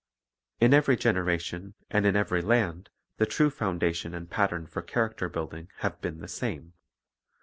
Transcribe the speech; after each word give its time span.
In 0.59 0.73
every 0.73 0.97
generation 0.97 1.75
and 1.91 2.07
in 2.07 2.15
every 2.15 2.41
land 2.41 2.89
the 3.17 3.27
true 3.27 3.51
foun 3.51 3.79
dation 3.79 4.15
and 4.15 4.27
pattern 4.27 4.65
for 4.65 4.81
character 4.81 5.29
building 5.29 5.67
have 5.81 6.01
been 6.01 6.17
the 6.21 6.27
same. 6.27 6.73